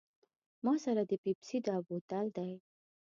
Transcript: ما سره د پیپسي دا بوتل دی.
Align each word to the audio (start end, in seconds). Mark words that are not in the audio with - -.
ما 0.63 0.73
سره 0.85 1.01
د 1.05 1.11
پیپسي 1.23 1.57
دا 1.67 1.75
بوتل 1.87 2.25
دی. 2.37 2.51